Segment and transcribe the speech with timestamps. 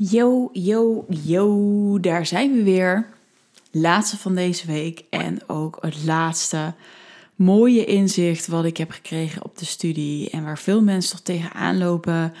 [0.00, 3.06] Yo, yo, yo, daar zijn we weer.
[3.70, 6.74] Laatste van deze week en ook het laatste
[7.34, 10.30] mooie inzicht wat ik heb gekregen op de studie.
[10.30, 12.34] En waar veel mensen toch tegenaan lopen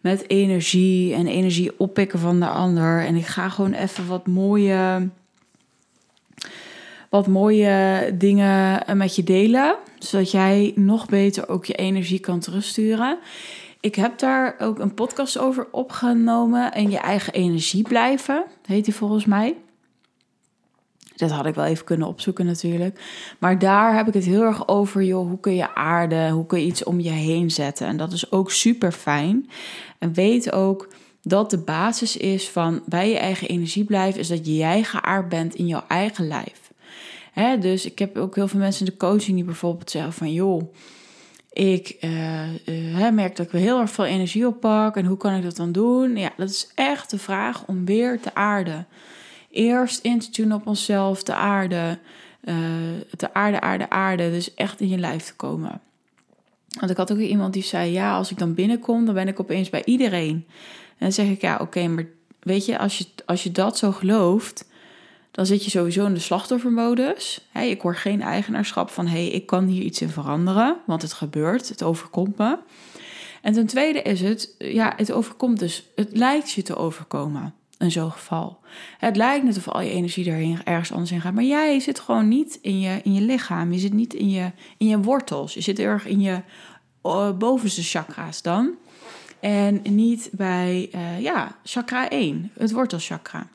[0.00, 3.04] met energie en energie oppikken van de ander.
[3.04, 5.08] En ik ga gewoon even wat mooie,
[7.10, 9.76] wat mooie dingen met je delen.
[9.98, 13.18] Zodat jij nog beter ook je energie kan terugsturen.
[13.84, 16.72] Ik heb daar ook een podcast over opgenomen.
[16.72, 19.56] En je eigen energie blijven, heet die volgens mij.
[21.16, 23.00] Dat had ik wel even kunnen opzoeken natuurlijk.
[23.38, 26.60] Maar daar heb ik het heel erg over, joh, hoe kun je aarden, hoe kun
[26.60, 27.86] je iets om je heen zetten.
[27.86, 29.50] En dat is ook super fijn.
[29.98, 30.88] En weet ook
[31.22, 35.54] dat de basis is van bij je eigen energie blijven, is dat jij geaard bent
[35.54, 36.72] in jouw eigen lijf.
[37.60, 40.74] Dus ik heb ook heel veel mensen in de coaching die bijvoorbeeld zeggen van, joh,
[41.54, 44.96] ik uh, merk dat ik weer heel erg veel energie oppak.
[44.96, 46.16] En hoe kan ik dat dan doen?
[46.16, 48.86] Ja, dat is echt de vraag om weer te aarden.
[49.50, 51.98] Eerst in te tunen op onszelf, te aarde.
[52.44, 52.54] Uh,
[53.16, 54.30] te aarde, aarde, aarde.
[54.30, 55.80] Dus echt in je lijf te komen.
[56.78, 59.40] Want ik had ook iemand die zei: Ja, als ik dan binnenkom, dan ben ik
[59.40, 60.46] opeens bij iedereen.
[60.88, 62.06] En dan zeg ik: Ja, oké, maar
[62.40, 64.68] weet je als, je, als je dat zo gelooft,
[65.34, 67.40] dan zit je sowieso in de slachtoffermodus.
[67.52, 71.12] Ik hoor geen eigenaarschap van: hé, hey, ik kan hier iets in veranderen, want het
[71.12, 72.58] gebeurt, het overkomt me.
[73.42, 77.90] En ten tweede is het: ja, het overkomt dus, het lijkt je te overkomen in
[77.90, 78.58] zo'n geval.
[78.98, 81.34] Het lijkt net of al je energie daarin ergens anders in gaat.
[81.34, 83.72] Maar jij zit gewoon niet in je, in je lichaam.
[83.72, 85.54] Je zit niet in je, in je wortels.
[85.54, 86.40] Je zit erg in je
[87.02, 88.74] uh, bovenste chakra's dan.
[89.40, 93.46] En niet bij, uh, ja, chakra 1, het wortelchakra.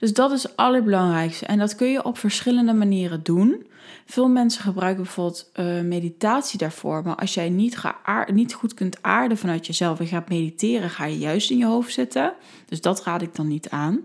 [0.00, 1.46] Dus dat is het allerbelangrijkste.
[1.46, 3.66] En dat kun je op verschillende manieren doen.
[4.06, 7.02] Veel mensen gebruiken bijvoorbeeld uh, meditatie daarvoor.
[7.04, 7.82] Maar als jij niet,
[8.32, 11.92] niet goed kunt aarden vanuit jezelf en gaat mediteren, ga je juist in je hoofd
[11.92, 12.32] zitten.
[12.68, 14.00] Dus dat raad ik dan niet aan.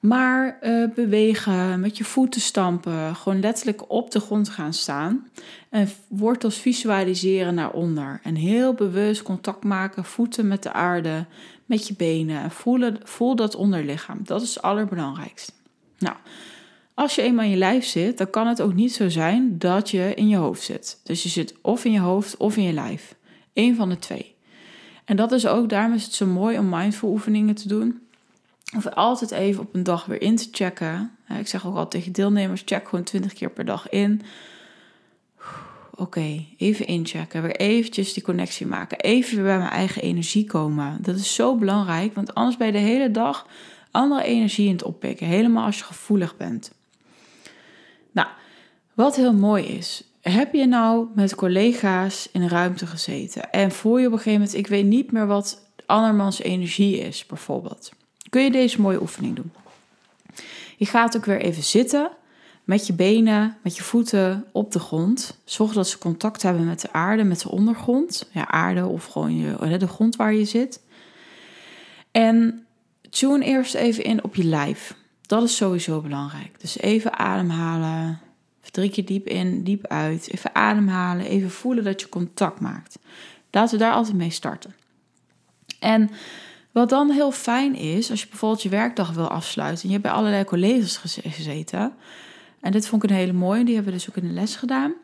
[0.00, 5.28] Maar uh, bewegen, met je voeten stampen, gewoon letterlijk op de grond gaan staan.
[5.68, 8.20] En wortels visualiseren naar onder.
[8.22, 11.26] En heel bewust contact maken, voeten met de aarde,
[11.66, 12.42] met je benen.
[12.42, 12.50] En
[13.04, 14.20] voel dat onderlichaam.
[14.24, 15.52] Dat is het allerbelangrijkste.
[15.98, 16.16] Nou,
[16.94, 19.90] als je eenmaal in je lijf zit, dan kan het ook niet zo zijn dat
[19.90, 21.00] je in je hoofd zit.
[21.04, 23.14] Dus je zit of in je hoofd of in je lijf.
[23.52, 24.34] Eén van de twee.
[25.04, 28.07] En dat is ook, daarom is het zo mooi om mindful oefeningen te doen.
[28.76, 31.16] Of altijd even op een dag weer in te checken.
[31.38, 34.22] Ik zeg ook altijd tegen deelnemers, check gewoon 20 keer per dag in.
[35.94, 37.42] Oké, even inchecken.
[37.42, 38.98] Weer eventjes die connectie maken.
[38.98, 40.98] Even weer bij mijn eigen energie komen.
[41.00, 43.46] Dat is zo belangrijk, want anders ben je de hele dag
[43.90, 45.26] andere energie in het oppikken.
[45.26, 46.72] Helemaal als je gevoelig bent.
[48.12, 48.28] Nou,
[48.94, 50.04] wat heel mooi is.
[50.20, 54.40] Heb je nou met collega's in een ruimte gezeten en voel je op een gegeven
[54.40, 57.92] moment, ik weet niet meer wat andermans energie is, bijvoorbeeld.
[58.30, 59.52] Kun je deze mooie oefening doen?
[60.76, 62.10] Je gaat ook weer even zitten
[62.64, 65.38] met je benen, met je voeten op de grond.
[65.44, 68.28] Zorg dat ze contact hebben met de aarde, met de ondergrond.
[68.32, 70.80] Ja, aarde of gewoon de grond waar je zit.
[72.10, 72.66] En
[73.10, 74.94] tune eerst even in op je lijf.
[75.22, 76.60] Dat is sowieso belangrijk.
[76.60, 78.20] Dus even ademhalen.
[78.70, 80.32] drie keer diep in, diep uit.
[80.32, 81.26] Even ademhalen.
[81.26, 82.98] Even voelen dat je contact maakt.
[83.50, 84.74] Laten we daar altijd mee starten.
[85.78, 86.10] En
[86.78, 89.82] wat dan heel fijn is, als je bijvoorbeeld je werkdag wil afsluiten.
[89.82, 91.94] En je hebt bij allerlei collega's gezeten.
[92.60, 94.56] En dit vond ik een hele mooie, die hebben we dus ook in de les
[94.56, 94.94] gedaan.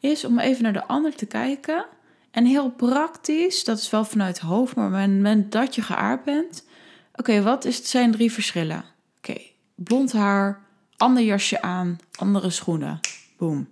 [0.00, 1.86] Is om even naar de ander te kijken.
[2.30, 5.82] En heel praktisch, dat is wel vanuit het hoofd, maar op het moment dat je
[5.82, 6.66] geaard bent.
[7.14, 8.84] Oké, wat is, zijn drie verschillen?
[9.16, 9.40] Oké,
[9.74, 10.60] blond haar,
[10.96, 13.00] ander jasje aan, andere schoenen.
[13.36, 13.68] Boom.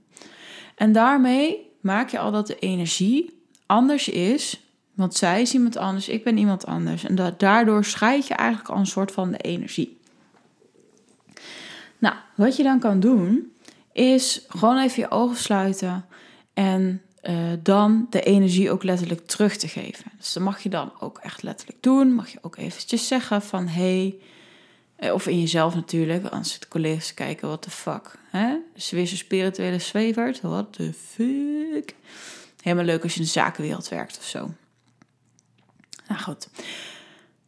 [0.75, 4.61] En daarmee maak je al dat de energie anders is.
[4.95, 7.05] Want zij is iemand anders, ik ben iemand anders.
[7.05, 10.01] En dat, daardoor scheid je eigenlijk al een soort van de energie.
[11.99, 13.53] Nou, wat je dan kan doen,
[13.93, 16.05] is gewoon even je ogen sluiten
[16.55, 20.05] en uh, dan de energie ook letterlijk terug te geven.
[20.19, 22.15] Dus dat mag je dan ook echt letterlijk doen.
[22.15, 24.17] Mag je ook eventjes zeggen van hey,
[24.97, 28.19] eh, of in jezelf natuurlijk, als de collega's kijken, what the fuck.
[28.31, 28.57] Hè?
[28.75, 31.95] Dus spirituele zwevert, what the fuck.
[32.63, 34.51] Helemaal leuk als je in de zakenwereld werkt of zo.
[36.13, 36.49] Nou goed.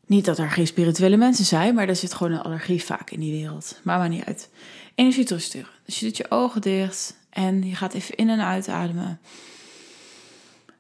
[0.07, 3.21] Niet dat er geen spirituele mensen zijn, maar er zit gewoon een allergie vaak in
[3.21, 3.81] die wereld.
[3.83, 4.51] Maar maar niet uit.
[4.95, 5.69] Energie terugsturen.
[5.85, 9.21] Dus je doet je ogen dicht en je gaat even in en uit ademen.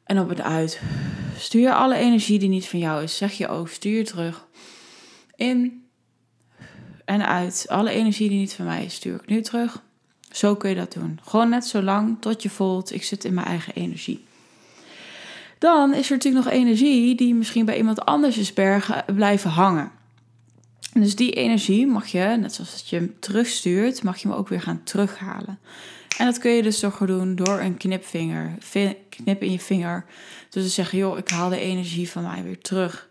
[0.04, 0.80] En op het uit.
[1.38, 3.16] Stuur alle energie die niet van jou is.
[3.16, 4.46] Zeg je ook, stuur terug.
[5.36, 5.84] In
[7.04, 7.66] en uit.
[7.68, 9.82] Alle energie die niet van mij is, stuur ik nu terug.
[10.30, 11.20] Zo kun je dat doen.
[11.22, 14.24] Gewoon net zo lang tot je voelt, ik zit in mijn eigen energie.
[15.64, 19.90] Dan is er natuurlijk nog energie die misschien bij iemand anders is bergen, blijven hangen.
[20.92, 24.48] Dus die energie mag je, net zoals dat je hem terugstuurt, mag je hem ook
[24.48, 25.58] weer gaan terughalen.
[26.18, 28.54] En dat kun je dus toch doen door een knipvinger,
[29.08, 30.04] knip in je vinger.
[30.50, 33.08] Dus te zeggen, joh, ik haal de energie van mij weer terug.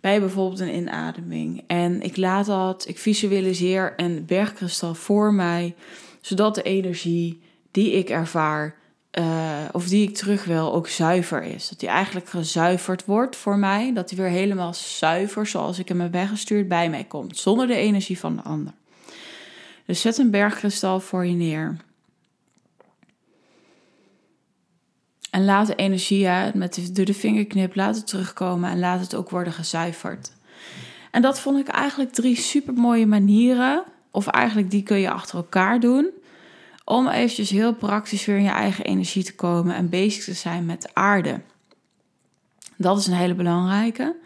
[0.00, 1.64] Bij bijvoorbeeld een inademing.
[1.66, 5.74] En ik laat dat, ik visualiseer een bergkristal voor mij,
[6.20, 7.40] zodat de energie
[7.70, 8.74] die ik ervaar,
[9.18, 11.68] uh, of die ik terug wil, ook zuiver is.
[11.68, 13.92] Dat die eigenlijk gezuiverd wordt voor mij.
[13.94, 17.38] Dat die weer helemaal zuiver, zoals ik hem heb weggestuurd, bij mij komt.
[17.38, 18.72] Zonder de energie van de ander.
[19.86, 21.76] Dus zet een bergkristal voor je neer.
[25.30, 29.30] En laat de energie met de, door de vingerknip laten terugkomen en laat het ook
[29.30, 30.32] worden gezuiverd.
[31.10, 33.84] En dat vond ik eigenlijk drie super mooie manieren.
[34.10, 36.10] Of eigenlijk die kun je achter elkaar doen.
[36.88, 40.66] Om eventjes heel praktisch weer in je eigen energie te komen en bezig te zijn
[40.66, 41.40] met de aarde.
[42.76, 44.16] Dat is een hele belangrijke.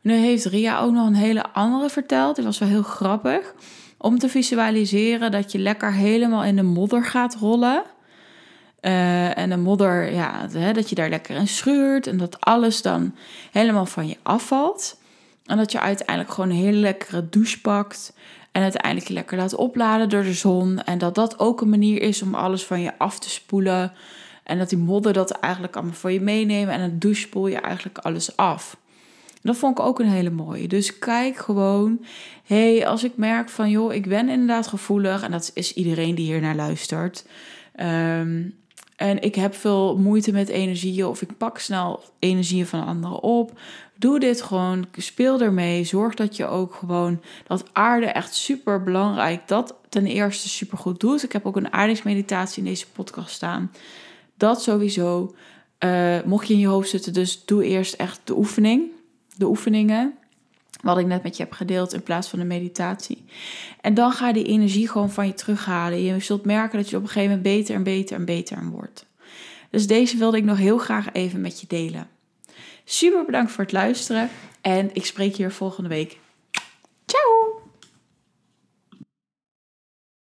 [0.00, 2.36] Nu heeft Ria ook nog een hele andere verteld.
[2.36, 3.54] Die was wel heel grappig.
[3.98, 7.82] Om te visualiseren dat je lekker helemaal in de modder gaat rollen.
[8.80, 13.14] Uh, en de modder, ja, dat je daar lekker in schuurt en dat alles dan
[13.50, 15.00] helemaal van je afvalt.
[15.44, 18.12] En dat je uiteindelijk gewoon een hele lekkere douche pakt.
[18.60, 20.82] En uiteindelijk je lekker laat opladen door de zon.
[20.82, 23.92] En dat dat ook een manier is om alles van je af te spoelen.
[24.42, 26.74] En dat die modder dat eigenlijk allemaal voor je meenemen.
[26.74, 28.76] En een douche spoel je eigenlijk alles af.
[29.42, 30.68] Dat vond ik ook een hele mooie.
[30.68, 32.04] Dus kijk gewoon,
[32.44, 35.22] hey, als ik merk van, joh, ik ben inderdaad gevoelig.
[35.22, 37.26] En dat is iedereen die hier naar luistert.
[37.80, 38.54] Um,
[39.00, 43.58] en ik heb veel moeite met energieën of ik pak snel energieën van anderen op.
[43.96, 45.84] Doe dit gewoon, speel ermee.
[45.84, 51.00] Zorg dat je ook gewoon dat aarde echt super belangrijk, dat ten eerste super goed
[51.00, 51.22] doet.
[51.22, 53.70] Ik heb ook een aardingsmeditatie in deze podcast staan.
[54.36, 55.34] Dat sowieso.
[55.84, 58.90] Uh, mocht je in je hoofd zitten, dus doe eerst echt de oefening,
[59.36, 60.14] de oefeningen.
[60.82, 63.24] Wat ik net met je heb gedeeld in plaats van de meditatie.
[63.80, 66.02] En dan ga je die energie gewoon van je terughalen.
[66.02, 68.70] Je zult merken dat je op een gegeven moment beter en beter en beter aan
[68.70, 69.06] wordt.
[69.70, 72.08] Dus deze wilde ik nog heel graag even met je delen.
[72.84, 74.28] Super bedankt voor het luisteren
[74.60, 76.18] en ik spreek je hier volgende week